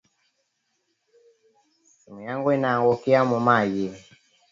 [1.97, 3.85] Simu yangu inaangukia mu mayi